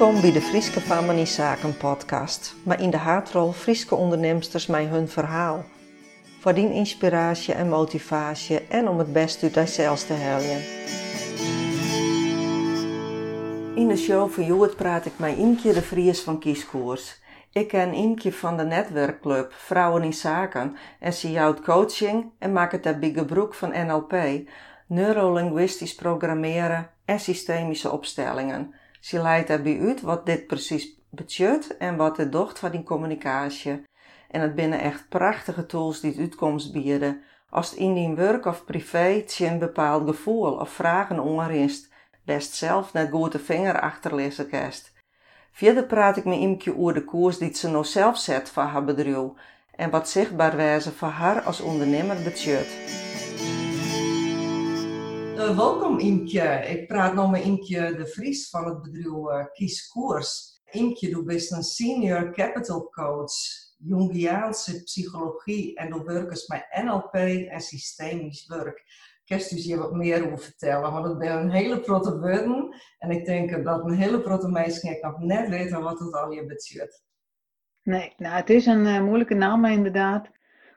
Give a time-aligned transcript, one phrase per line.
[0.00, 5.08] Welkom bij de Frieske Family Zaken podcast, maar in de haartrol Frieske ondernemsters mij hun
[5.08, 5.64] verhaal.
[6.38, 10.64] Voor die inspiratie en motivatie en om het best uit zichzelf te helpen.
[13.76, 17.20] In de show van Joet praat ik met Imke de Vries van Kieskoers.
[17.52, 22.72] Ik ken Imke van de netwerkclub Vrouwen in Zaken en zie jou coaching en maak
[22.72, 24.14] het daarbij gebruik van NLP,
[24.86, 28.74] neurolinguistisch programmeren en systemische opstellingen.
[29.00, 33.82] Ze leidt daarbij uit wat dit precies betekent en wat het docht van die communicatie.
[34.30, 37.22] En het binnen echt prachtige tools die het uitkomst bieden.
[37.50, 41.88] Als het in die werk of privé een bepaald gevoel of vragen ongerust,
[42.24, 44.92] best zelf net goed de vinger achterlezen kerst.
[45.52, 48.84] Verder praat ik met Imke over de koers die ze nou zelf zet voor haar
[48.84, 49.30] bedrijf
[49.76, 53.09] en wat zichtbaar wijze voor haar als ondernemer betekent.
[55.40, 56.66] Uh, welkom Imke.
[56.68, 60.60] Ik praat nog met Imke de Vries van het bedrijf uh, Kies Koers.
[60.64, 63.32] Imke, du bent een senior capital coach,
[63.78, 67.14] Jungiaanse psychologie en du werkt met NLP
[67.48, 68.84] en systemisch werk.
[69.24, 73.10] Kerst dus je wat meer over vertellen, want het ben een hele grote woorden en
[73.10, 77.04] ik denk dat een hele grote mensen nog net weten wat het al je betekent.
[77.82, 80.30] Nee, nou het is een uh, moeilijke naam inderdaad,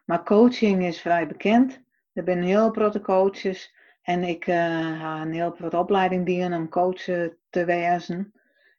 [0.05, 1.81] maar coaching is vrij bekend.
[2.13, 4.55] Er zijn heel grote coaches en ik uh,
[4.99, 7.03] ga een heel wat opleiding dienen om coach
[7.49, 8.33] te wezen.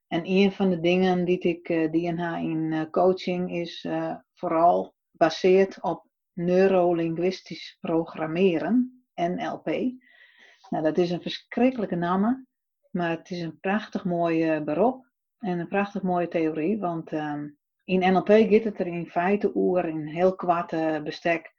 [0.09, 3.87] En een van de dingen die ik uh, dien in coaching is
[4.35, 9.67] vooral gebaseerd op neurolinguistisch programmeren, NLP.
[10.69, 12.47] Nou, dat is een verschrikkelijke naam,
[12.91, 15.07] maar het is een prachtig mooi beroep
[15.39, 16.79] en een prachtig mooie theorie.
[16.79, 17.49] Want ehm,
[17.85, 21.53] in NLP gaat het er in feite oer in heel kwart bestek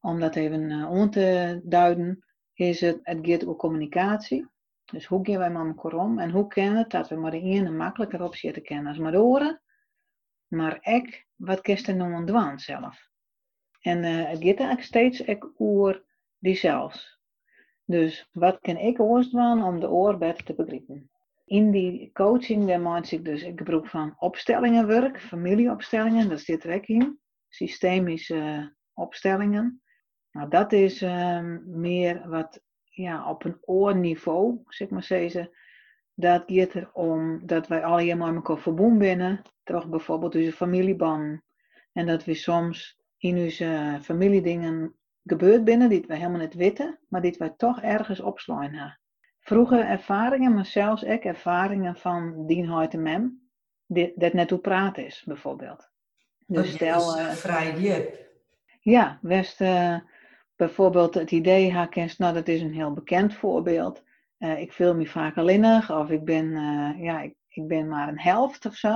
[0.00, 2.24] om dat even aan te duiden
[2.54, 4.46] is het, gaat over communicatie.
[4.84, 7.40] Dus hoe gaan wij met elkaar om en hoe kennen het dat we maar de
[7.40, 9.62] ene makkelijker op zitten kennen als maar de oren.
[10.46, 13.08] Maar ik, wat kist er nou aan zelf?
[13.80, 15.22] En uh, het gaat eigenlijk steeds
[15.56, 16.04] over
[16.38, 17.20] diezelfs.
[17.84, 21.10] Dus wat kan ik oost doen om de oor beter te begrijpen?
[21.44, 26.86] In die coaching maak ik dus ik gebruik van opstellingenwerk, familieopstellingen, dat zit er ook
[26.86, 27.18] in.
[27.48, 29.82] Systemische opstellingen.
[30.34, 35.50] Nou, dat is ehm, meer wat ja, op een oorniveau, zeg maar zeggen.
[36.14, 39.42] Dat gaat erom dat wij allemaal met elkaar verbonden binnen.
[39.62, 41.40] Toch bijvoorbeeld onze familieband.
[41.92, 47.20] En dat we soms in onze familiedingen gebeurd binnen die we helemaal niet weten, maar
[47.20, 48.98] die wij toch ergens opslaan
[49.40, 53.48] Vroege ervaringen, maar zelfs ik ervaringen van dien en mem,
[54.14, 55.90] dat net hoe praat is, bijvoorbeeld.
[56.46, 57.18] Dus stel.
[57.18, 58.18] Uh, vrij diep.
[58.80, 59.60] Ja, West.
[59.60, 59.98] Uh,
[60.56, 64.02] bijvoorbeeld het idee herkent, nou dat is een heel bekend voorbeeld.
[64.38, 68.08] Uh, ik voel me vaak alleenig of ik ben, uh, ja, ik, ik, ben maar
[68.08, 68.88] een helft of zo.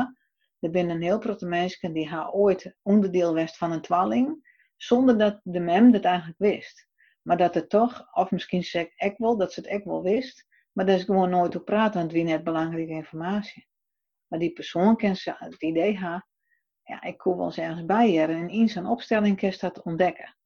[0.60, 4.46] Er zijn een heel grote mensen die haar ooit onderdeel was van een twalling,
[4.76, 6.88] zonder dat de mem dat eigenlijk wist.
[7.22, 10.46] Maar dat het toch, of misschien zeg ik wel, dat ze het echt wel wist,
[10.72, 13.68] maar dat is gewoon nooit op praten, want wie net belangrijke informatie.
[14.26, 16.26] Maar die persoon kent het idee haar,
[16.82, 20.37] ja, ik kom wel eens ergens bij je en in zijn opstelling kan dat ontdekken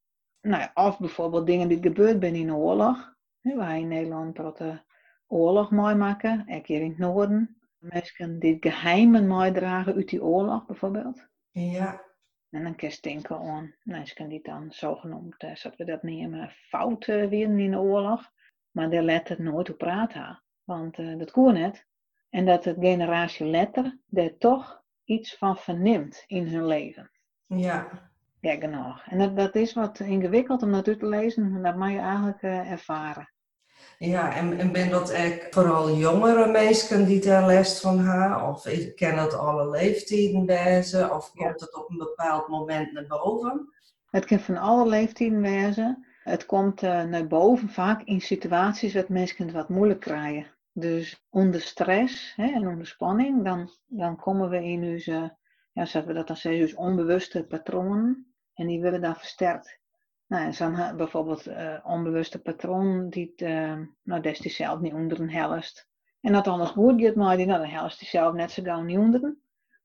[0.42, 3.14] nou ja, of bijvoorbeeld dingen die gebeurd zijn in de oorlog.
[3.40, 4.80] Wij in Nederland de
[5.26, 7.56] oorlog mooi maken, een keer in het noorden.
[7.78, 11.28] Mensen die geheimen mooi dragen uit die oorlog bijvoorbeeld.
[11.50, 12.04] Ja.
[12.50, 16.50] En dan kun je denken aan mensen die dan zogenoemd, eh, zodat we dat nemen,
[16.50, 18.30] fouten weer in de oorlog.
[18.70, 20.42] Maar daar letter nooit op praten.
[20.64, 21.86] Want uh, dat kon net.
[22.30, 27.10] En dat de generatie letter er toch iets van verneemt in hun leven.
[27.46, 28.11] Ja.
[28.42, 29.02] Ja, genoeg.
[29.06, 31.98] En dat, dat is wat ingewikkeld om dat uit te lezen, en dat mag je
[31.98, 33.32] eigenlijk uh, ervaren.
[33.98, 38.48] Ja, en, en ben dat echt vooral jongere mensen die daar les van haar?
[38.48, 38.62] Of
[38.94, 41.14] ken het alle leeftijden wezen?
[41.14, 43.68] Of komt het op een bepaald moment naar boven?
[44.10, 46.06] Het kan van alle leeftijden wezen.
[46.22, 50.46] Het komt uh, naar boven vaak in situaties dat mensen het wat moeilijk krijgen.
[50.72, 55.36] Dus onder stress hè, en onder spanning, dan, dan komen we in onze,
[55.72, 58.31] ja, zetten we dat dan dus onbewuste patronen.
[58.54, 59.80] En die willen dan versterkt.
[60.26, 65.30] Nou, en zo'n bijvoorbeeld uh, onbewuste patroon, die, uh, nou, die zelf niet onder een
[65.30, 65.88] helft.
[66.20, 68.82] En dat anders goed gaat, maar die, nou, dan helft die zelf net zo gauw
[68.82, 69.36] niet onder.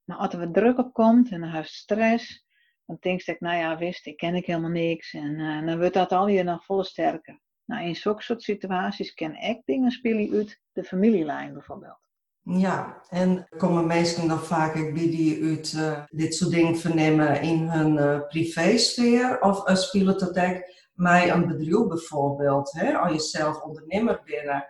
[0.04, 2.46] Maar als er wat druk op komt en dan heeft stress,
[2.86, 5.14] dan denk ik, nou ja, wist, ik ken ik helemaal niks.
[5.14, 7.40] En dan wordt dat al je nog volle sterker.
[7.66, 12.07] Nou, in zulke soort situaties ken ik dingen spelen uit de familielijn bijvoorbeeld.
[12.50, 17.98] Ja, en komen mensen dan vaak die uit uh, dit soort dingen vernemen in hun
[17.98, 19.42] uh, privésfeer?
[19.42, 20.64] Of uh, spelen het ook
[20.94, 22.72] met een bedrijf bijvoorbeeld?
[22.72, 22.98] Hè?
[22.98, 24.64] Als je zelf ondernemer bent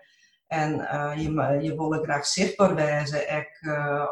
[0.47, 0.71] En
[1.21, 3.63] je, je wil graag zichtbaar ook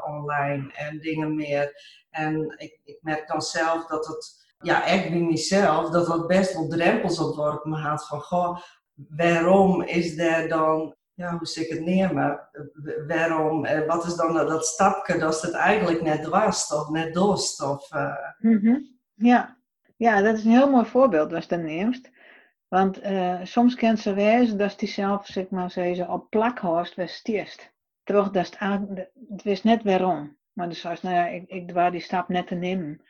[0.05, 1.71] online en dingen meer.
[2.09, 6.53] En ik, ik merk dan zelf dat het ja, echt bij mezelf, dat dat best
[6.53, 7.77] wel drempels op wordt me
[8.07, 8.57] van, goh,
[8.93, 12.39] waarom is er dan, ja, hoe ik het nemen,
[13.07, 17.61] waarom, eh, wat is dan dat stapje dat het eigenlijk net was, of net dost,
[17.61, 17.93] of...
[17.93, 18.15] Uh...
[19.13, 19.57] Ja.
[19.95, 22.09] ja, dat is een heel mooi voorbeeld als je neemt.
[22.67, 23.01] Want
[23.43, 27.73] soms kent ze wijzen dat die zelf, zeg maar, ze op plakhorst was stierst.
[28.03, 30.37] Terwijl dat het, het wist net waarom.
[30.53, 33.01] Maar dus als, nou ja, ik, ik waar die stap net te nemen.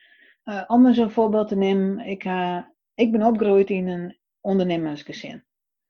[0.67, 2.25] Om eens een voorbeeld te nemen, ik,
[2.93, 5.43] ik ben opgegroeid in een ondernemersgezin.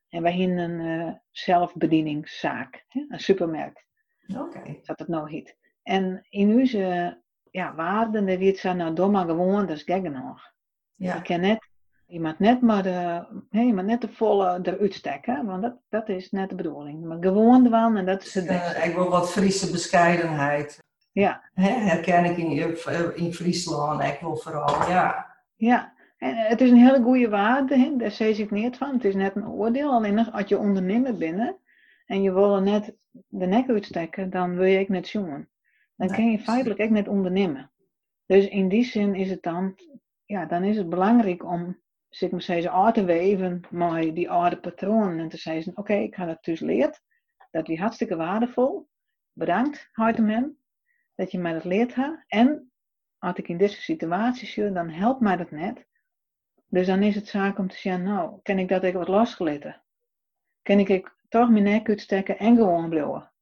[0.08, 3.04] En wij hebben een uh, zelfbedieningszaak, hè?
[3.08, 3.84] een supermarkt.
[4.28, 4.40] Oké.
[4.40, 4.80] Okay.
[4.82, 5.56] Dat het nou heet.
[5.82, 7.18] En in onze
[7.50, 10.52] ja, waarden, daar wordt ze nou domme gewoon, dat is gek nog.
[10.94, 11.14] Ja.
[11.14, 11.68] Je kan net,
[12.06, 16.08] je moet net maar de, nee, je net de volle eruit steken, want dat, dat
[16.08, 17.04] is net de bedoeling.
[17.04, 18.82] Maar gewoon ervan en dat is het beste.
[18.82, 20.84] ik wil wat Friese bescheidenheid.
[21.12, 21.42] Ja.
[21.54, 22.50] herken ik in,
[23.16, 25.34] in Friesland, ik wil vooral, ja.
[25.54, 28.92] Ja, en het is een hele goede waarde, daar zeg ik niet van.
[28.92, 31.56] Het is net een oordeel, alleen als je ondernemer binnen
[32.06, 35.48] en je wil net de nek uitsteken, dan wil je ook net jongen.
[35.96, 37.70] Dan kun je feitelijk ook net ondernemen.
[38.26, 39.78] Dus in die zin is het dan,
[40.24, 44.60] ja, dan is het belangrijk om, zeg maar zeggen, aan te weven met die oude
[44.60, 47.00] patronen en te zeggen, oké, ik ga dat dus leerd.
[47.50, 48.88] Dat is hartstikke waardevol.
[49.32, 50.56] Bedankt, Harteman
[51.16, 52.24] dat je mij dat leert hebt.
[52.26, 52.72] En
[53.18, 55.86] als ik in deze situatie zit, dan helpt mij dat net.
[56.68, 59.82] Dus dan is het zaak om te zeggen, nou, kan ik dat even wat losgelaten?
[60.62, 63.32] Kan ik toch mijn nek uitsteken en gewoon blijven?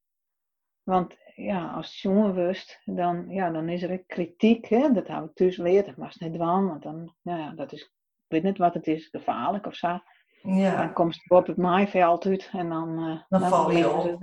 [0.82, 4.66] Want ja, als het jongen wist, dan, ja, dan is er kritiek.
[4.66, 4.92] Hè?
[4.92, 5.86] Dat heb ik dus geleerd.
[5.86, 7.90] Dat was niet dwang, want dan, nou ja, dat is, ik
[8.26, 10.00] weet niet wat het is, gevaarlijk of zo.
[10.42, 10.76] Ja.
[10.76, 12.88] Dan komt het op het maaiveld uit en dan...
[12.98, 14.18] Uh, dan, dan val je op.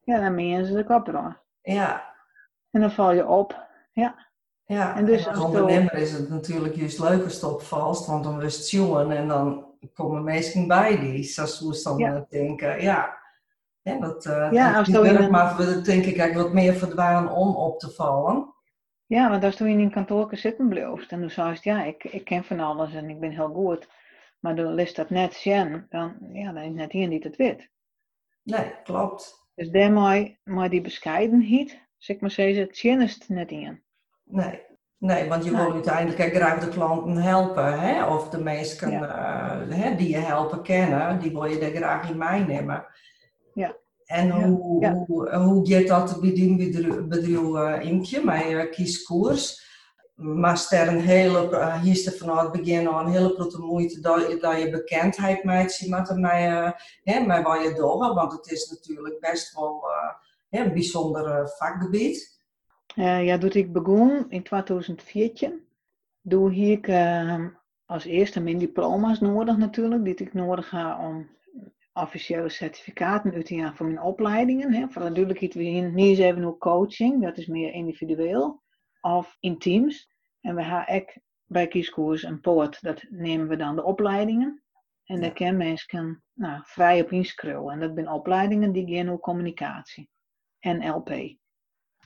[0.00, 1.40] ja, dan meen ze de kop eraan.
[1.60, 2.14] Ja,
[2.70, 3.66] en dan val je op.
[3.92, 4.27] Ja.
[4.68, 8.40] Ja, en dus als ondernemer is het natuurlijk juist leuk als het opvalt, want dan
[8.40, 12.26] het jongen en dan komen mensen bij die, zoals we dan ja.
[12.28, 12.82] denken.
[12.82, 13.18] Ja,
[13.82, 15.30] ja dat, uh, ja, als een...
[15.30, 18.54] maar we denk ik eigenlijk wat meer verdwaan om op te vallen.
[19.06, 22.04] Ja, want als je in een kantoor zitten blijft en dan zei je, ja, ik,
[22.04, 23.88] ik ken van alles en ik ben heel goed,
[24.38, 27.70] maar dan is dat net zien, dan, ja, dan is net hier niet het wit.
[28.42, 29.48] Nee, klopt.
[29.54, 33.86] Dus daarmee, maar die bescheidenheid, zeg maar zeggen, het is net in.
[34.28, 34.66] Nee.
[34.98, 38.06] Nee, want je wil uiteindelijk graag de klanten helpen, hè?
[38.06, 39.02] of de mensen ja.
[39.68, 42.86] uh, hè, die je helpen kennen, die wil je er graag in meenemen.
[43.54, 43.76] Ja.
[44.04, 45.04] En hoe, ja.
[45.06, 46.56] hoe, hoe gaat dat bij die
[47.08, 49.66] bedrijf uh, Imkje, met uh, kieskoers?
[50.14, 54.00] Maar er een hele, uh, hier is vanaf het begin al een hele grote moeite
[54.00, 56.50] dat, dat je bekendheid maakt met, mij,
[57.04, 59.84] uh, met wat je doet, want het is natuurlijk best wel
[60.50, 62.37] een bijzonder vakgebied.
[62.98, 65.66] Uh, ja, toen ik begon in 2014,
[66.20, 67.46] doe ik uh,
[67.84, 71.28] als eerste mijn diploma's nodig natuurlijk, die ik nodig ga om
[71.92, 74.74] officiële certificaten uit te gaan voor mijn opleidingen.
[74.74, 74.88] Hè.
[74.88, 78.62] Voor natuurlijk iets we niet even hoe coaching, dat is meer individueel,
[79.00, 80.08] of in teams.
[80.40, 84.62] En we gaan ook bij kieskoers en poort, dat nemen we dan de opleidingen.
[85.04, 87.68] En daar kan mensen nou, vrij op inschrijven.
[87.68, 90.10] En dat zijn opleidingen die gaan over communicatie.
[90.60, 91.36] NLP.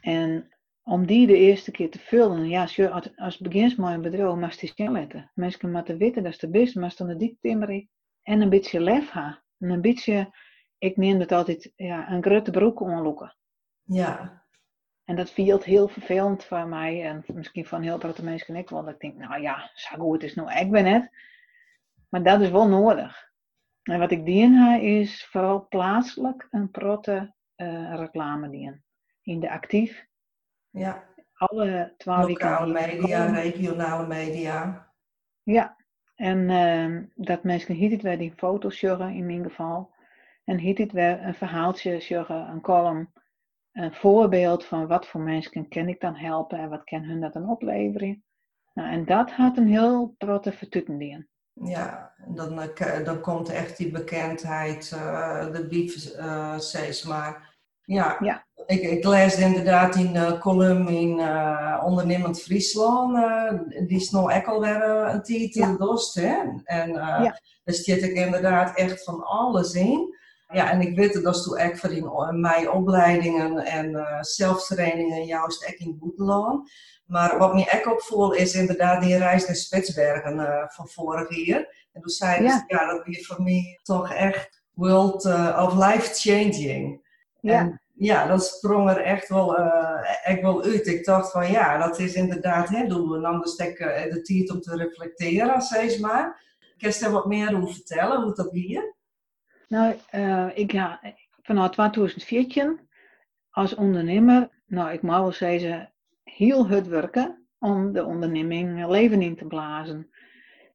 [0.00, 4.34] En om die de eerste keer te vullen, ja, als, als begins met een bedrijf,
[4.34, 5.30] maar die letten.
[5.34, 7.88] Mensen moeten weten dat is de beste, maar dan de timmeren
[8.22, 9.42] en een beetje lef ha.
[9.58, 10.34] En een beetje,
[10.78, 13.36] ik neem het altijd, ja, een grote broek onloeken.
[13.82, 14.42] Ja.
[15.04, 18.88] En dat viel heel vervelend voor mij en misschien van heel veel mensen ik, want
[18.88, 21.10] ik denk, nou ja, zo goed is nou, ik ben het.
[22.08, 23.30] Maar dat is wel nodig.
[23.82, 28.84] En wat ik dien ha is vooral plaatselijk een protte uh, reclame dienen.
[29.22, 30.06] In de actief.
[30.72, 31.04] Ja.
[31.34, 34.86] Alle twaalf Lokale media, regionale media.
[35.42, 35.76] Ja,
[36.14, 39.94] en uh, dat mensen hier het weer die foto's sjuggen in mijn geval.
[40.44, 43.12] En hier het weer een verhaaltje sjuggen, een column.
[43.72, 47.32] Een voorbeeld van wat voor mensen kan ik dan helpen en wat kan hun dat
[47.32, 48.24] dan opleveren.
[48.74, 53.90] Nou, en dat had een heel grote vertutten Ja, dan, eh, dan komt echt die
[53.90, 57.56] bekendheid, uh, de brief uh, steeds maar.
[57.84, 58.46] Ja, ja.
[58.66, 63.16] Ik, ik lees inderdaad in de column in uh, Ondernemend Friesland.
[63.16, 65.76] Uh, die nog ook alweer een titel ja.
[65.76, 66.14] dost.
[66.14, 66.36] Hè?
[66.64, 67.40] En uh, ja.
[67.64, 70.14] daar zit ik inderdaad echt van alles in.
[70.52, 75.74] Ja, en ik weet dat toen ook voor in mijn opleidingen en zelftrainingen juist ook
[75.74, 76.70] in Boeteland.
[77.06, 81.86] Maar wat me ook opviel is inderdaad die reis naar Spitsbergen van vorig jaar.
[81.92, 82.64] En toen zei ja.
[82.66, 85.24] ja, dat weer voor mij toch echt world
[85.56, 87.00] of life changing.
[87.40, 87.58] Ja.
[87.58, 90.86] En ja, dat sprong er echt wel, uh, echt wel uit.
[90.86, 94.76] Ik dacht van ja, dat is inderdaad, hè, doen we dan de tijd om te
[94.76, 96.42] reflecteren, zeg maar.
[96.78, 98.94] Kun je er wat meer over vertellen, hoe dat hier?
[99.68, 101.00] Nou, uh, ik ga
[101.42, 102.80] vanuit 2014
[103.50, 105.92] als ondernemer, nou ik mag wel zeggen,
[106.22, 110.10] heel hard werken om de onderneming leven in te blazen.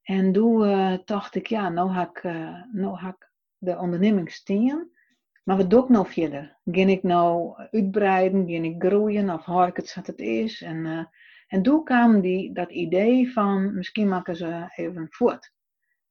[0.03, 2.23] En toen uh, dacht ik, ja, nou ga ik,
[2.71, 4.95] nou ik de onderneming steen.
[5.47, 6.57] Maar wat doe ik nou verder?
[6.65, 8.49] Ga ik nou uitbreiden?
[8.49, 9.29] Ga ik groeien?
[9.29, 10.61] Of hoor ik het zoals het is?
[10.61, 11.05] En, uh,
[11.47, 15.53] en toen kwam die, dat idee van, misschien maken ze even voort.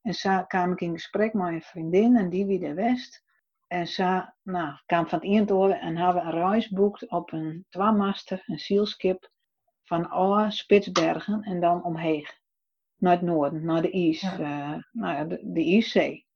[0.02, 3.24] En zo kwam ik in gesprek met een vriendin en die wie de West.
[3.66, 8.42] En zo nou, kwam van het eindtoren en hebben een reis boekt op een twamaster,
[8.46, 9.30] een zielskip,
[9.82, 12.26] van alle Spitsbergen en dan omheen.
[12.96, 14.38] Naar het noorden, naar de Is, ja.
[14.38, 16.26] uh, nou, de, de Iszee.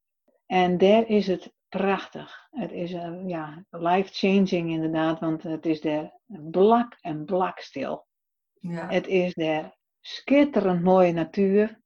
[0.46, 2.48] En daar is het prachtig.
[2.50, 8.06] Het is uh, ja, life-changing inderdaad, want het is daar blak en blak stil.
[8.52, 8.88] Ja.
[8.88, 11.80] Het is daar schitterend mooie natuur.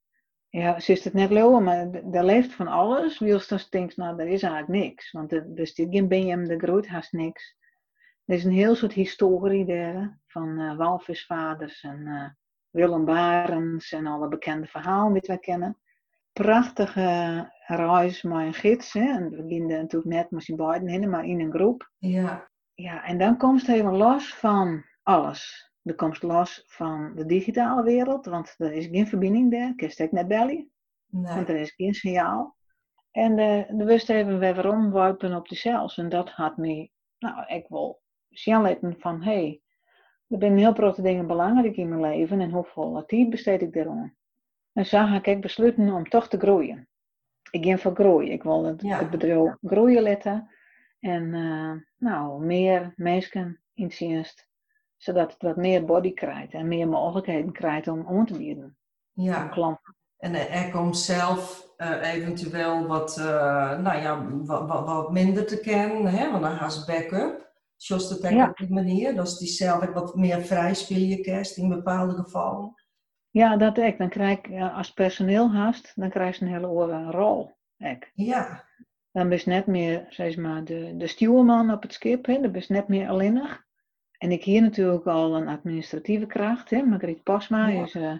[0.48, 3.18] Ja, ze is het net lopen, maar er leeft van alles.
[3.18, 5.10] Wils dan denkt, nou, er is eigenlijk niks.
[5.10, 7.56] Want er, er zit geen Benjamin de Groot, haast niks.
[8.24, 12.28] Er is een heel soort historie daar, van uh, walvisvaders en uh,
[12.70, 15.78] Willem Barens en alle bekende verhalen die wij kennen.
[16.40, 18.92] Prachtige reis met een gids.
[18.92, 19.00] Hè.
[19.00, 21.90] En we beginnen natuurlijk net met z'n beiden heen, maar in een groep.
[21.98, 22.50] Ja.
[22.74, 25.72] Ja, en dan komt het even los van alles.
[25.82, 29.72] Er komt los van de digitale wereld, want er is geen verbinding daar.
[29.76, 30.70] Ik kan net bellen,
[31.06, 31.34] nee.
[31.34, 32.56] want er is geen signaal.
[33.10, 35.98] En uh, de wist even weer waarom wuipen op de cells.
[35.98, 39.60] En dat had me, nou, ik wil zien van, hé, hey,
[40.28, 44.16] er zijn heel grote dingen belangrijk in mijn leven en hoeveel tijd besteed ik daarom.
[44.74, 46.88] En zo ga ik besluiten om toch te groeien.
[47.50, 48.32] Ik ga voor groeien.
[48.32, 48.98] Ik wil het, ja.
[48.98, 50.48] het bedrijf groeien letten.
[51.00, 54.46] En uh, nou, meer mensen in dienst
[55.04, 58.76] zodat het wat meer body krijgt en meer mogelijkheden krijgt om om te bieden
[59.12, 59.48] ja.
[59.48, 59.96] klanten.
[60.18, 65.60] En er komt zelf uh, eventueel wat, uh, nou ja, wat, wat, wat, minder te
[65.60, 66.30] kennen, hè?
[66.30, 67.52] want dan ze backup.
[67.76, 68.48] Zoals het ja.
[68.48, 72.74] op die manier, dat is die zelf wat meer vrij spelen kerst in bepaalde gevallen.
[73.34, 73.98] Ja, dat ik.
[73.98, 77.52] Dan krijg ik, als personeel haast, dan krijg je een hele oren rol.
[77.76, 78.10] Ik.
[78.14, 78.64] Ja.
[79.12, 82.26] Dan ben je net meer, zeg maar, de, de stuurman op het schip.
[82.26, 82.40] Hè?
[82.40, 83.64] Dan ben je net meer alleenig.
[84.18, 86.70] En ik hier natuurlijk al een administratieve kracht.
[86.70, 86.82] Hè?
[86.82, 87.82] Margriet Pasma ja.
[87.82, 88.12] is uh,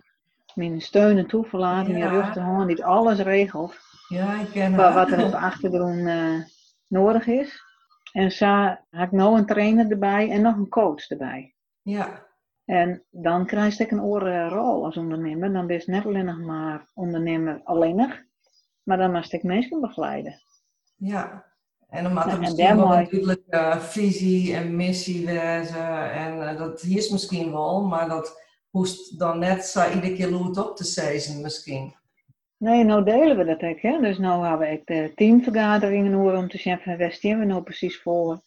[0.54, 2.12] mijn steun en toeverlating, ja.
[2.12, 3.78] je rug die alles regelt.
[4.09, 4.94] Ja, ik ken haar.
[4.94, 6.40] Wat er op de achtergrond uh,
[6.87, 7.62] nodig is.
[8.12, 11.54] En zo heb ik nou een trainer erbij en nog een coach erbij.
[11.83, 12.26] Ja.
[12.64, 15.52] En dan krijg ik een orenrol als ondernemer.
[15.52, 18.23] Dan ben je net alleen nog maar ondernemer alleenig.
[18.83, 20.42] Maar dan moet ik mensen begeleiden.
[20.97, 21.52] Ja.
[21.88, 26.12] En dan moet er misschien wel natuurlijk uh, visie en missie wezen.
[26.12, 30.56] En uh, dat is misschien wel, maar dat hoest dan net zo iedere keer lood
[30.56, 31.94] op te zeggen misschien.
[32.56, 33.80] Nee, nou delen we dat ook.
[33.80, 34.00] Hè?
[34.00, 38.40] Dus nu hebben we de teamvergaderingen om te van waar staan we nou precies voor?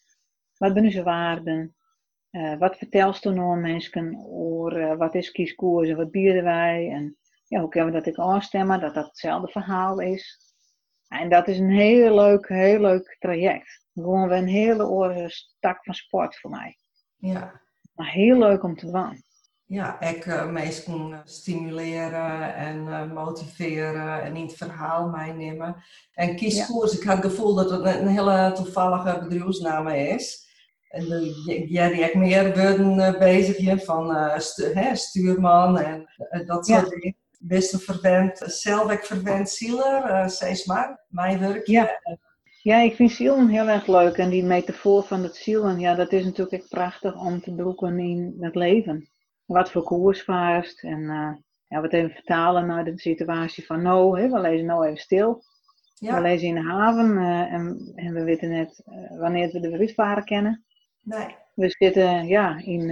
[0.57, 1.75] Wat zijn onze waarden?
[2.31, 6.89] Uh, wat vertelst du nou mensen over wat is kieskoers en wat bieden wij?
[6.91, 10.39] En ja, hoe kunnen we dat ik aanstemmen dat dat hetzelfde verhaal is?
[11.07, 13.85] En dat is een heel leuk, heel leuk traject.
[13.93, 16.77] Gewoon een hele oren stak van sport voor mij.
[17.15, 17.61] Ja.
[17.93, 19.23] Maar heel leuk om te doen.
[19.65, 25.83] Ja, ik uh, mensen stimuleren en uh, motiveren en in het verhaal meenemen.
[26.13, 26.97] En kieskoers, ja.
[26.97, 30.46] ik had het gevoel dat het een hele toevallige bedrijfsnaam is.
[30.89, 31.05] En
[31.67, 36.07] Jerry ik meer worden uh, bezig van uh, stu hè, stuurman en
[36.45, 41.71] dat soort dingen best een verwend, zelf ik verwend zieler, steeds maar, mijn werkje.
[41.71, 41.89] Ja.
[42.61, 46.11] ja, ik vind zielen heel erg leuk en die metafoor van het zielen, ja, dat
[46.11, 49.09] is natuurlijk echt prachtig om te broeken in het leven.
[49.45, 51.33] Wat voor koers vaarst en uh,
[51.67, 55.43] ja, wat even vertalen naar de situatie van nou, hè, we lezen nou even stil.
[55.93, 56.15] Ja.
[56.15, 59.77] We lezen in de haven uh, en, en, we weten net uh, wanneer we de
[59.77, 60.65] uitvaren kennen.
[61.07, 61.35] Nee.
[61.53, 62.89] We zitten ja, in,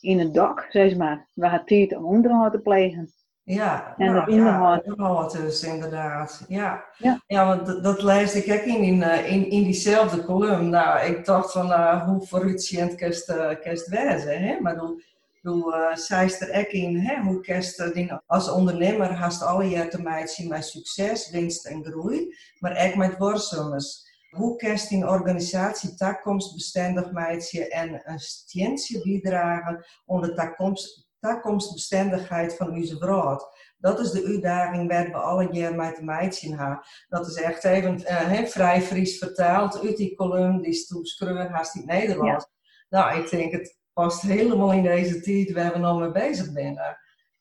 [0.00, 3.14] in het dak, zeg maar, waar het tijd om onderhoud te plegen.
[3.48, 5.32] Ja, en nou, ja, inderdaad.
[5.32, 6.44] dus inderdaad.
[6.48, 7.22] Ja, ja.
[7.26, 10.68] ja want dat, dat lees ik ook in, in, eh, in, in diezelfde column.
[10.68, 14.60] Nou, ik dacht van uh, hoe vooruitziend kerst, uh, kerst wezen, hè?
[14.60, 15.02] Maar hoe,
[15.42, 17.20] hoe uh, zij er ook in, hè?
[17.22, 22.36] Hoe kerst uh, als ondernemer haast alle jaar te maken met succes, winst en groei,
[22.58, 24.05] maar ook met worstels.
[24.36, 25.94] Hoe kerst in organisatie
[27.12, 33.46] maken en een steentje bijdragen om de toekomst toekomstbestendigheid van onze brood.
[33.78, 36.80] Dat is de uitdaging waar we alle jaar met de meidjes hebben.
[37.08, 41.06] Dat is echt even uh, vrij Fries vertaald uit die column die Stoep
[41.48, 42.46] haast in het Nederlands.
[42.88, 46.78] Nou, ik denk het past helemaal in deze tijd waar we nog mee bezig zijn.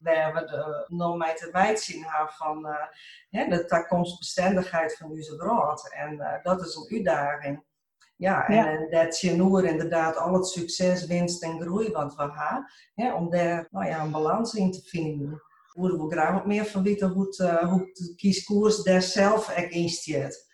[0.05, 2.67] Waar we de, de meidjes hebben van
[3.31, 5.93] uh, de toekomstbestendigheid van onze brood.
[5.93, 7.63] En uh, dat is een uitdaging.
[8.17, 8.89] Ja, en, ja.
[8.89, 13.29] dat je nu inderdaad al het succes, winst en groei wat we hebben, hè, om
[13.29, 15.41] daar nou ja, een balans in te vinden.
[15.67, 19.47] Hoe we graag wat meer van weten hoe het, uh, hoe het kieskoers daar zelf
[19.47, 20.47] in.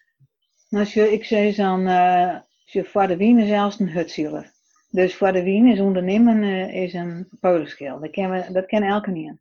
[0.69, 4.51] Nou, ik zei dan, uh, je voor de wien is zelfs een hutzieler.
[4.91, 7.99] Dus voor de wien is ondernemen uh, is een polenschil.
[7.99, 9.39] Dat kennen, dat kennen elke niet.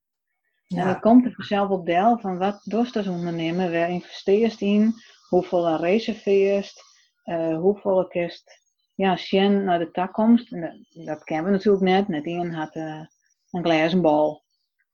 [0.66, 0.80] Ja.
[0.80, 4.95] En dat komt er vanzelf op deel van wat doet als ondernemer, waar investeert in,
[5.28, 6.83] hoeveel reserveert,
[7.25, 8.61] uh, hoeveel kist
[9.00, 10.50] ja, Sjen naar de toekomst.
[10.50, 12.09] Dat, dat kennen we natuurlijk net.
[12.09, 13.07] Net een had uh,
[13.50, 14.45] een glazen bal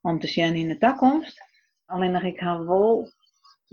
[0.00, 1.40] om te zien in de toekomst.
[1.84, 3.12] Alleen dat ik haar wel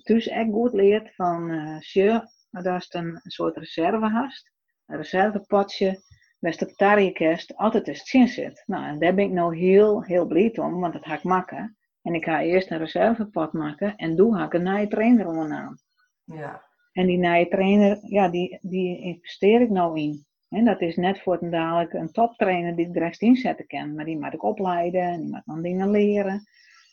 [0.03, 4.51] dus echt goed leerd van uh, dat je een soort reserve hast.
[4.85, 6.01] Een reservepotje,
[6.43, 8.63] best op tariekerst altijd eens zin zit.
[8.65, 11.77] Nou, en daar ben ik nou heel, heel blij om, want dat ga ik maken.
[12.01, 15.79] En ik ga eerst een reservepot maken en doe ga ik een nieuwe trainer onderaan.
[16.23, 16.63] Ja.
[16.91, 20.25] En die nieuwe trainer, ja, die, die investeer ik nou in.
[20.49, 23.95] En dat is net voor het dadelijk een toptrainer die ik direct inzetten kan.
[23.95, 26.43] Maar die moet ik opleiden en die moet dan dingen leren.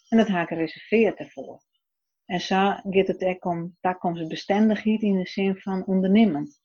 [0.08, 1.60] En dat ga ik gereserveerd ervoor.
[2.26, 2.56] En zo
[2.90, 6.59] gaat het ook om toekomstbestendigheid in de zin van ondernemen.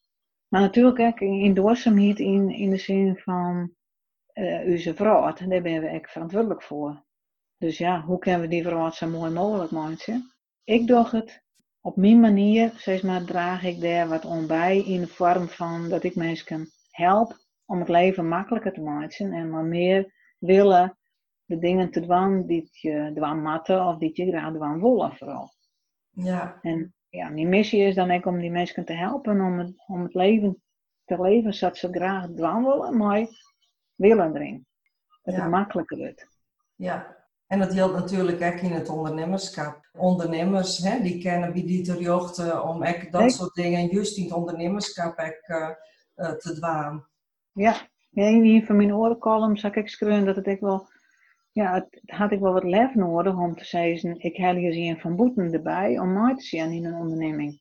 [0.56, 3.72] Maar natuurlijk ook in duurzaamheid in, in de zin van
[4.34, 5.34] uh, onze vrouw.
[5.34, 7.04] Daar ben we verantwoordelijk voor.
[7.58, 10.34] Dus ja, hoe kunnen we die vrouw zo mooi mogelijk maken?
[10.64, 11.44] Ik doe het
[11.82, 15.90] op mijn manier, zeg maar, draag ik daar wat om bij in de vorm van
[15.90, 20.98] dat ik mensen help om het leven makkelijker te maken en maar meer willen
[21.46, 25.50] de dingen te doen die je doen matten of die je graag doen willen vooral.
[26.10, 26.60] Ja.
[26.62, 30.04] En ja, mijn missie is dan ook om die mensen te helpen om het, om
[30.04, 30.62] het leven
[31.06, 33.28] te leven zoals ze graag doen willen, maar
[33.96, 34.66] willen erin.
[35.24, 36.28] Dat het makkelijker wordt.
[36.76, 39.90] Ja, en dat geldt natuurlijk ook in het ondernemerschap.
[39.98, 44.34] Ondernemers, hè, die kennen wie die terjochten om ook dat soort dingen, juist in het
[44.34, 45.70] ondernemerschap ook, uh,
[46.16, 47.08] uh, te dwaan.
[47.52, 47.76] Ja,
[48.12, 50.88] in een van mijn orencolumns zag ik schreeuwen dat het ik wel,
[51.56, 55.16] ja, had ik wel wat lef nodig om te zeggen, ik heb hier een van
[55.16, 57.60] boeten erbij om mij te zien in een onderneming.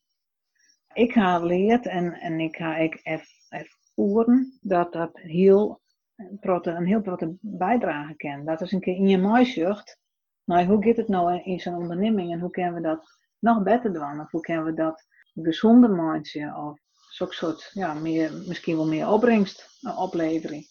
[0.92, 3.00] Ik ga leerd en, en ik ga ik
[3.48, 5.82] ervoeren dat dat heel
[6.16, 8.44] een heel grote bijdrage kan.
[8.44, 9.98] Dat is een keer in je maaisucht.
[10.44, 13.06] Nou, hoe gaat het nou in zo'n onderneming en hoe kunnen we dat
[13.38, 14.20] nog beter doen?
[14.20, 16.56] Of hoe kunnen we dat gezonder maken?
[16.56, 20.64] Of zo'n soort, ja, meer, misschien wel meer opbrengst uh, opleveren.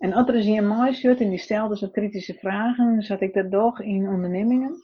[0.00, 3.50] En als er is in maaisucht en die stelde zo kritische vragen, zat ik dat
[3.50, 4.74] toch in ondernemingen.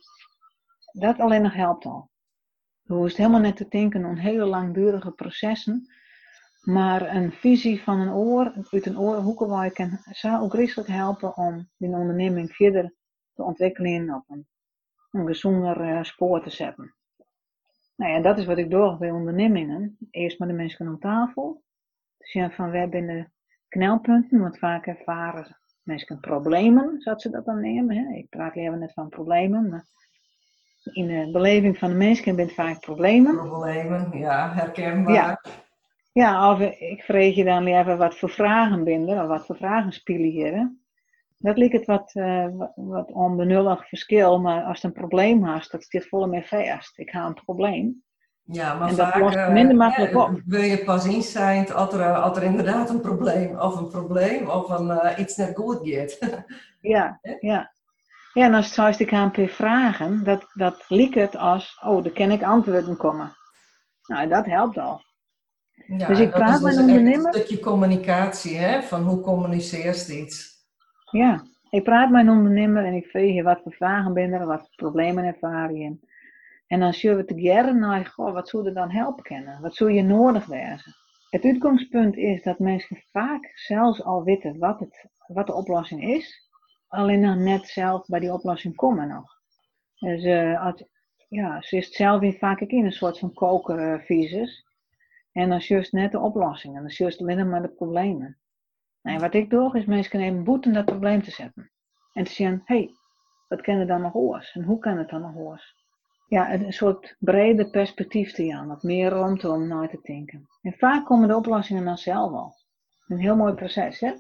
[0.93, 2.11] Dat alleen nog helpt al.
[2.83, 5.89] Hoe is het helemaal net te denken aan hele langdurige processen
[6.67, 9.35] maar een visie van een oor, uit een oor, hoe
[9.73, 12.95] kan zou ook richting helpen om die onderneming verder
[13.35, 14.47] te ontwikkelen op een,
[15.11, 16.95] een gezonder uh, spoor te zetten.
[17.97, 19.99] Nou ja, dat is wat ik doe bij ondernemingen.
[20.11, 21.63] Eerst met de mensen aan tafel.
[22.19, 23.33] Dus ja, van wij binnen
[23.69, 27.97] knelpunten, want vaak ervaren mensen problemen, zoals ze dat dan nemen.
[27.97, 28.17] Hè.
[28.17, 29.85] Ik praat even net van problemen, maar
[30.93, 33.37] in de beleving van de mensen bent vaak problemen.
[33.37, 35.15] Problemen, ja, herkenbaar.
[35.15, 35.41] Ja.
[36.13, 39.93] Ja, of ik vreeg je dan even wat voor vragen binden, of wat voor vragen
[39.93, 40.81] spelen
[41.39, 45.85] Dat lijkt het wat, uh, wat, onbenullig verschil, maar als je een probleem hast, dat
[45.85, 46.99] zit vol met vast.
[46.99, 48.05] Ik ga een probleem.
[48.47, 50.41] Ja, maar en vaak, lost minder makkelijk op.
[50.47, 54.69] wil je pas inzien als er, als er inderdaad een probleem, of een probleem, of
[54.69, 56.19] een, uh, iets net goed gaat.
[56.81, 57.75] ja, ja.
[58.33, 62.13] Ja, en als, zoals ik aan per vragen, dat, dat lijkt het als, oh, daar
[62.13, 63.37] kan ik antwoorden komen.
[64.07, 65.03] Nou, dat helpt al.
[65.87, 67.27] Ja, dus ik praat met dus een ondernemer.
[67.27, 68.83] Een stukje communicatie, hè?
[68.83, 70.65] van hoe communiceer je iets.
[71.11, 74.47] Ja, ik praat met een ondernemer en ik vraag je wat voor vragen ben er,
[74.47, 75.97] wat voor problemen ervaar je.
[76.67, 79.61] En dan zullen we together naar, goh, wat zou er dan helpen kunnen?
[79.61, 80.95] Wat zou je nodig wezen?
[81.31, 86.51] Het uitgangspunt is dat mensen vaak zelfs al weten wat, het, wat de oplossing is,
[86.89, 89.35] alleen dan net zelf bij die oplossing komen nog.
[89.99, 90.25] Dus
[90.59, 90.85] als,
[91.29, 94.65] ja, ze is zelf in vaak in een soort van kokervisus.
[95.33, 96.83] En dan juist net de oplossingen.
[96.83, 98.39] Dan juist alleen maar de problemen.
[99.03, 101.71] En wat ik doe, is mensen even boeten dat probleem te zetten.
[102.13, 102.91] En te zeggen, hé, hey,
[103.49, 104.55] wat kan er dan nog oors?
[104.55, 105.75] En hoe kan het dan nog oors?
[106.29, 108.69] Ja, een soort brede perspectief te gaan.
[108.69, 110.49] Wat meer ruimte om naar te denken.
[110.63, 112.55] En vaak komen de oplossingen dan zelf al.
[113.07, 114.13] Een heel mooi proces, hè?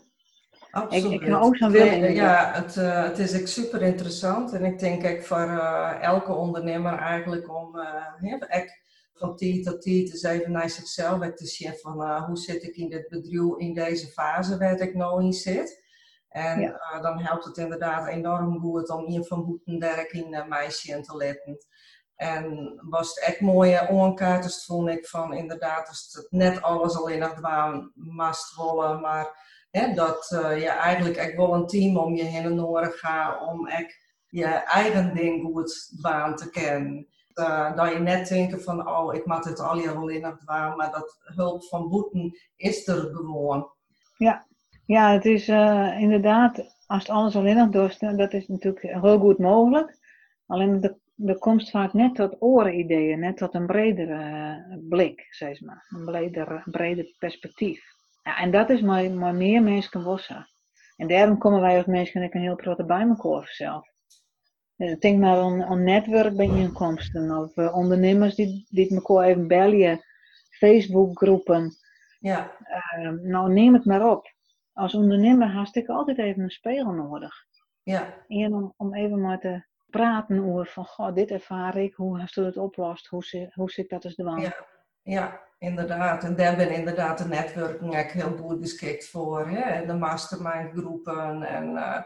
[0.71, 1.13] Absoluut.
[1.13, 2.15] Ik, ik ga ook zo'n willen.
[2.15, 4.53] Ja, het, uh, het is echt super interessant.
[4.53, 8.37] En ik denk ik voor uh, elke ondernemer eigenlijk om uh,
[9.15, 12.89] van tijd tot tijd eens even naar zichzelf te zien van hoe zit ik in
[12.89, 15.85] dit bedrijf in deze fase waar ik nou in zit.
[16.29, 17.01] En ja.
[17.01, 21.59] dan helpt het inderdaad enorm goed om een van Boetenderk in uh, meisje te letten.
[22.17, 27.19] En was het echt mooie onkaartjes vond ik van inderdaad, als het net alles alleen
[27.19, 32.15] nog dwaan mast willen, maar hè, dat uh, je eigenlijk echt wel een team om
[32.15, 37.07] je heen nodig gaat om echt je eigen ding goed dwaan te kennen.
[37.35, 40.77] Uh, dat je net denkt van, oh, ik maak het al hier alleen nog dwaan,
[40.77, 43.71] maar dat hulp van boeten is er gewoon.
[44.17, 44.47] Ja,
[44.87, 49.19] ja het is uh, inderdaad, als het alles alleen nog dorst, dat is natuurlijk heel
[49.19, 49.99] goed mogelijk.
[50.47, 55.61] Alleen de er komt vaak net tot oren-ideeën, net tot een bredere uh, blik, zeg
[55.61, 55.87] maar.
[55.89, 57.85] Een breder, breder perspectief.
[58.23, 60.49] Ja, en dat is maar, maar meer mensen wossen.
[60.97, 63.89] En daarom komen wij als mensen een heel grote bij elkaar zelf.
[64.77, 70.01] Ik denk maar aan, aan netwerkbijeenkomsten of uh, ondernemers die, die elkaar even bellen,
[70.51, 71.73] Facebookgroepen.
[72.21, 72.57] Ja.
[72.99, 74.35] Uh, nou, neem het maar op.
[74.73, 77.35] Als ondernemer haast ik altijd even een spiegel nodig.
[77.83, 78.25] Ja.
[78.29, 82.37] En om, om even maar te praten over van, goh, dit ervaar ik, hoe hast
[82.37, 84.43] u het oplost, hoe zit, hoe zit dat als de wand?
[84.43, 84.67] Ja,
[85.03, 86.25] ja, inderdaad.
[86.25, 89.49] En daar ben inderdaad de netwerking heel goed geschikt voor.
[89.49, 89.87] Hè?
[89.87, 92.03] De mastermind groepen en uh,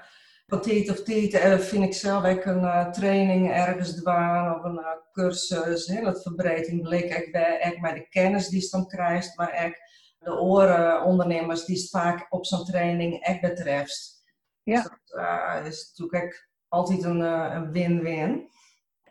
[0.47, 4.65] van tijd of tijd uh, vind ik zelf ook een uh, training ergens dwaan of
[4.65, 5.87] een uh, cursus.
[5.87, 6.01] Hè?
[6.01, 9.75] Dat verbreidt in blik ik bij, met de kennis die je dan krijgt, maar ook
[10.19, 14.23] de oren ondernemers die het vaak op zo'n training echt betreft.
[14.63, 14.83] Ja.
[14.83, 18.49] Dus dat is natuurlijk altijd een, eh, een win-win.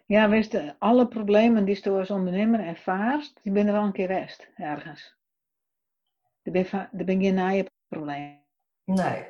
[0.05, 4.07] Ja, wist, alle problemen die je als ondernemer ervaart, die ben er wel een keer
[4.07, 5.17] west, ergens.
[6.41, 8.39] Er ben, er ben geen probleem.
[8.83, 9.25] Nee.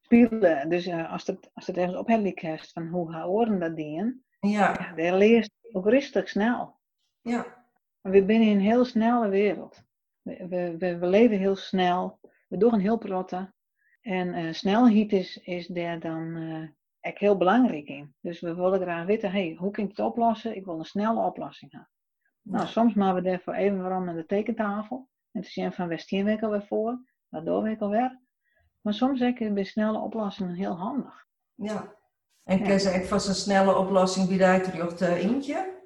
[0.00, 2.06] Spelen, dus uh, als, het, als het ergens op
[2.40, 4.76] hebt van hoe gaan oren dat dienen, ja.
[4.78, 6.76] ja dan leert ook rustig snel.
[7.20, 7.66] Ja.
[8.00, 9.82] We zijn in een heel snelle wereld.
[10.22, 10.46] We,
[10.78, 13.54] we, we, leven heel snel, we doen heel protten.
[14.00, 16.36] En uh, snelheid is, is daar dan
[17.00, 18.14] echt heel belangrijk in.
[18.20, 20.56] Dus we willen graag weten, hey, hoe kan ik het oplossen?
[20.56, 21.90] Ik wil een snelle oplossing hebben.
[22.42, 25.08] Nou, soms maken we daarvoor even waarom aan de tekentafel.
[25.32, 26.98] En te zien van, waar stien we alweer voor?
[27.28, 28.20] Doen we alweer?
[28.80, 31.26] Maar soms ik bij snelle oplossingen heel handig.
[31.54, 31.94] Ja.
[32.44, 35.76] En kun je van zo'n snelle oplossing bij terug te eentje?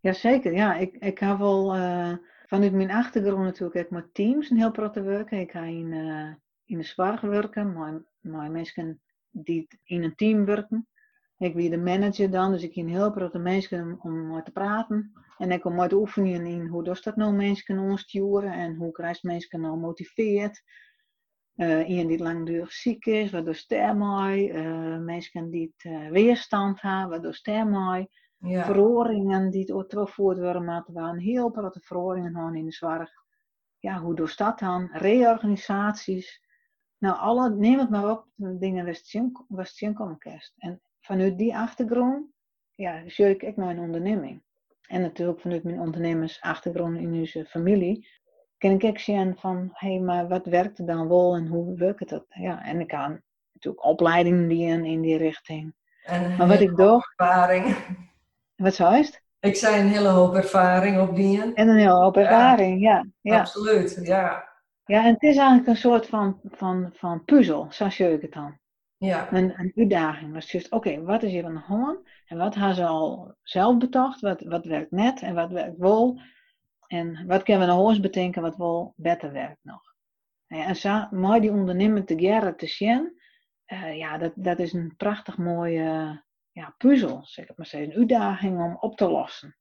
[0.00, 0.76] Jazeker, ja.
[0.76, 2.12] Ik, ik heb wel uh,
[2.46, 5.40] vanuit mijn achtergrond natuurlijk ik met teams een heel protte werken.
[5.40, 6.34] Ik ga in, uh,
[6.64, 10.88] in de zorg werken, maar, maar mensen die in een team werken.
[11.38, 15.12] Ik ben de manager dan, dus ik kan helpen de mensen om, te praten.
[15.38, 19.22] En ik kom met oefeningen in hoe doet dat nou mensen ondersturen en hoe krijgt
[19.22, 20.62] mensen nou motiveerd.
[21.56, 24.52] Uh, iemand die langdurig ziek is, waardoor stermooi.
[24.52, 28.06] Uh, mensen die het uh, weerstand hebben, waardoor stermooi.
[28.38, 28.64] Ja.
[28.64, 33.10] Verhoringen die het teruggevoerd worden, maar er waren heel veel verhoringen in de zorg.
[33.78, 34.88] Ja, hoe doet dat dan?
[34.92, 36.48] Reorganisaties.
[37.00, 38.86] Nou, alle, neem het maar op, dingen
[39.48, 40.54] was het komen kerst.
[40.58, 42.26] En vanuit die achtergrond,
[42.74, 44.42] ja, zie ik ook een onderneming.
[44.88, 48.08] En natuurlijk vanuit mijn ondernemersachtergrond in onze familie,
[48.58, 51.76] kan ik ook zien van, hé, hey, maar wat werkt er dan wel en hoe
[51.76, 52.24] werkt het?
[52.28, 53.20] Ja, en ik kan
[53.52, 55.74] natuurlijk opleidingen die in die richting.
[56.04, 57.06] En maar wat ik doe...
[57.16, 57.76] ervaring.
[58.56, 59.22] Wat zo is het?
[59.40, 61.42] Ik zei een hele hoop ervaring op die.
[61.54, 63.06] En een hele hoop ervaring, ja.
[63.20, 63.38] ja.
[63.38, 64.49] Absoluut, ja.
[64.90, 68.32] Ja, en het is eigenlijk een soort van, van, van puzzel, zo zie ik het
[68.32, 68.58] dan.
[68.96, 69.32] Ja.
[69.32, 70.36] Een, een uitdaging.
[70.36, 72.08] Is oké, wat is hier de hand?
[72.26, 74.20] En wat hebben ze al zelf betocht?
[74.20, 76.20] Wat, wat werkt net en wat werkt wel?
[76.86, 79.82] En wat kunnen we nog eens bedenken wat wel beter werkt nog?
[80.46, 83.20] En zo mooi die ondernemer te geren te zien,
[83.66, 86.22] uh, ja, dat, dat is een prachtig mooie
[86.52, 87.68] ja, puzzel, zeg ik maar.
[87.72, 89.56] Een uitdaging om op te lossen.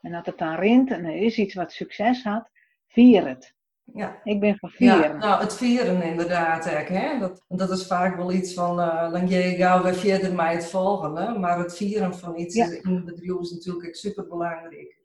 [0.00, 2.50] En dat het dan rint en er is iets wat succes had,
[2.86, 3.58] vier het.
[3.94, 4.20] Ja.
[4.24, 5.00] Ik ben van vieren.
[5.00, 6.64] Ja, nou, het vieren inderdaad.
[6.88, 7.18] Hè?
[7.18, 10.66] Dat, dat is vaak wel iets van, uh, dan je gauw weer verder met het
[10.66, 11.38] volgende.
[11.38, 14.98] Maar het vieren van iets in het bedrijf is natuurlijk super belangrijk.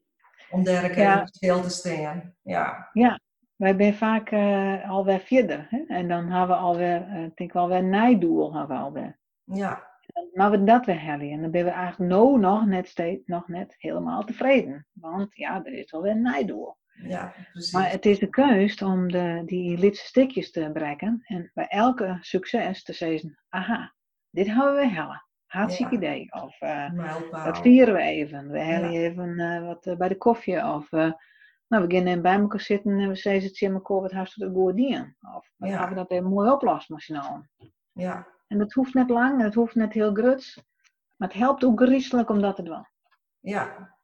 [0.49, 1.19] Om daar ja.
[1.19, 2.33] verschil te staan.
[2.41, 2.89] Ja.
[2.93, 3.19] ja,
[3.55, 5.67] wij zijn vaak uh, alweer verder.
[5.69, 5.83] Hè?
[5.87, 8.53] En dan hebben we alweer, uh, denk ik wel weer een nijdoel.
[8.53, 9.19] Hebben we alweer.
[9.43, 9.93] Ja.
[10.33, 11.29] Maar we dat weer hebben.
[11.29, 14.87] En dan ben we eigenlijk nou nog net, steeds, nog net helemaal tevreden.
[14.93, 16.77] Want ja, er is alweer een nijdoel.
[17.03, 17.73] Ja, precies.
[17.73, 21.21] Maar het is de keus om de, die lietse stikjes te bereiken.
[21.23, 23.93] En bij elke succes te zeggen, aha,
[24.29, 25.23] dit hebben we hellen.
[25.45, 26.31] Hartstikke idee.
[26.31, 28.49] Of uh, dat vieren we even.
[28.49, 30.65] We hellen even uh, wat uh, bij de koffie.
[30.65, 30.91] Of
[31.67, 34.75] nou, we beginnen bij elkaar zitten en we zeggen het in elkaar, wat hartstikke goed
[34.75, 35.15] dien.
[35.35, 37.41] Of we hebben dat even mooi oplossen, nou.
[37.91, 38.27] Ja.
[38.47, 40.63] En dat hoeft net lang, en het hoeft net heel gruts.
[41.15, 42.87] Maar het helpt ook griezelig om dat te doen.
[43.39, 43.94] Ja.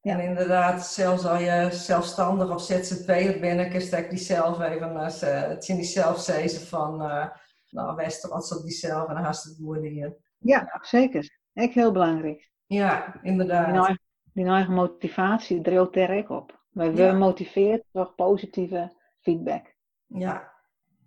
[0.00, 0.12] Ja.
[0.18, 5.02] En inderdaad, zelfs al je zelfstandig of ZZP'er bent, kun je die zelf even, uh,
[5.48, 6.24] het zijn die zelf
[6.68, 7.26] van, uh,
[7.70, 10.16] nou, wees trots op diezelf en dan haast het hier.
[10.38, 11.38] Ja, zeker.
[11.52, 12.50] Echt heel belangrijk.
[12.66, 13.66] Ja, inderdaad.
[13.66, 14.00] Die eigen,
[14.32, 16.60] die eigen motivatie dreeuwt er ook op.
[16.70, 16.92] Wij Ja.
[16.92, 19.74] worden motiveerd door positieve feedback.
[20.06, 20.52] Ja,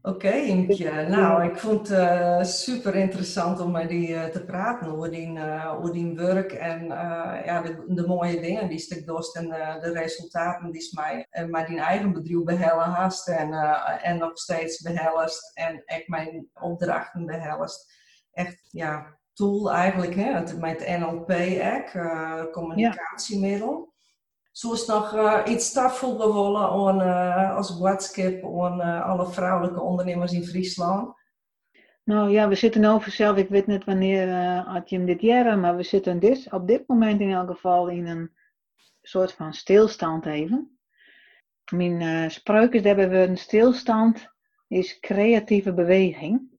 [0.01, 1.05] oké Imke.
[1.09, 5.39] Nou, ik vond het eh, super interessant om met die eh, te praten over die,
[5.39, 6.85] eh, over die werk en
[7.45, 9.49] ja, de, de mooie dingen die stuk dost en
[9.81, 13.53] de resultaten die ze mij met die eigen bedrijf behellen hast en,
[14.01, 17.93] en nog steeds behelst en ik mijn opdrachten behelst.
[18.31, 23.93] Echt, ja, tool eigenlijk, hè, het, met NLP, ook, communicatiemiddel.
[24.51, 30.43] Is nog eh, iets willen aan, eh, als boodschap aan eh, alle vrouwelijke ondernemers in
[30.43, 31.19] Friesland.
[32.03, 35.59] Nou ja, we zitten over zelf, ik weet niet wanneer had je hem dit jaar,
[35.59, 38.31] maar we zitten dit, op dit moment in elk geval in een
[39.01, 40.79] soort van stilstand even.
[41.71, 44.29] Mijn spreuk is dat we een stilstand
[44.67, 46.51] is creatieve beweging.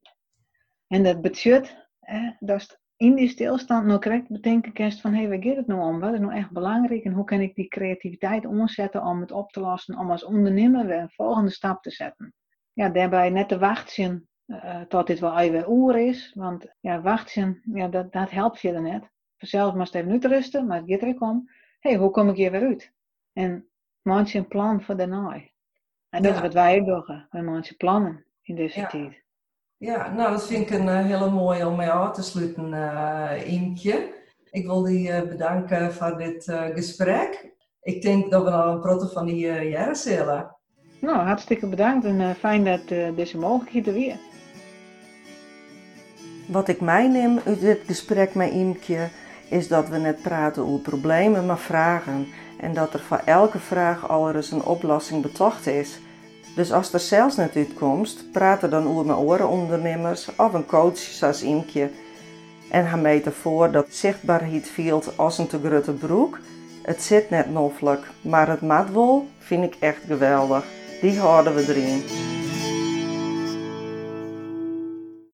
[0.87, 5.29] En dat betekent eh, dat in die stilstand nog correct bedenken kan van hé, hey,
[5.29, 6.01] waar gaat het nou om?
[6.01, 9.53] Wat is nou echt belangrijk en hoe kan ik die creativiteit omzetten om het op
[9.53, 12.35] te lossen, om als ondernemer weer een volgende stap te zetten.
[12.73, 16.33] Ja, daarbij net te wachten eh, tot dit wel even oer is.
[16.35, 19.11] Want ja, wachten, ja, dat, dat helpt je er net.
[19.37, 21.51] Vanzelf moest even uitrusten, maar het gaat er ook om.
[21.81, 22.93] Hé, hey, hoe kom ik hier weer uit?
[23.33, 23.69] En
[24.03, 25.35] maak je een plan voor daarna.
[26.09, 26.35] En dat Ja.
[26.35, 27.27] is wat wij ook doen.
[27.31, 28.87] Wij maken plannen in deze Ja.
[28.87, 29.23] tijd.
[29.83, 33.53] Ja, nou dat vind ik een eh, hele mooie om mee af te sluiten, eh
[33.53, 34.13] Imke.
[34.51, 37.53] Ik wil je eh, bedanken voor dit eh, gesprek.
[37.81, 40.57] Ik denk dat we al een proto van die uh, jaren zullen.
[41.01, 44.17] Nou, hartstikke bedankt en fijn dat deze mogelijkheid er weer.
[46.49, 49.09] Wat ik meeneem uit dit gesprek met Imke
[49.49, 52.27] is dat we net praten over problemen, maar vragen.
[52.59, 56.01] En dat er voor elke vraag al eens een oplossing betocht is.
[56.55, 60.99] Dus als er zelfs net uitkomt, praat er dan over mijn orenondernemers of een coach
[60.99, 61.91] zoals Imke.
[62.71, 66.39] En mee ervoor dat zichtbaarheid viel als een te grote broek.
[66.83, 70.65] Het zit net noffelijk, maar het matwol vind ik echt geweldig.
[71.01, 72.32] Die houden we erin.